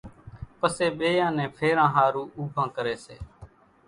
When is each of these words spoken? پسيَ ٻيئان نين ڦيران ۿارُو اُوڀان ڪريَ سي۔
پسيَ 0.59 0.87
ٻيئان 0.97 1.31
نين 1.37 1.49
ڦيران 1.57 1.89
ۿارُو 1.95 2.23
اُوڀان 2.37 2.67
ڪريَ 2.75 2.95
سي۔ 3.05 3.15